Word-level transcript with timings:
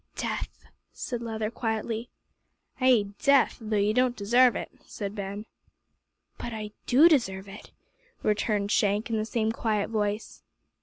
"Death," 0.15 0.65
said 0.91 1.21
Leather 1.21 1.51
quietly. 1.51 2.09
"Ay, 2.79 3.09
death; 3.19 3.59
though 3.61 3.77
ye 3.77 3.93
don't 3.93 4.15
desarve 4.15 4.55
it," 4.55 4.71
said 4.83 5.13
Ben. 5.13 5.45
"But 6.39 6.53
I 6.53 6.71
do 6.87 7.07
deserve 7.07 7.47
it," 7.47 7.69
returned 8.23 8.71
Shank 8.71 9.11
in 9.11 9.17
the 9.19 9.25
same 9.25 9.51
quiet 9.51 9.91
voice. 9.91 10.41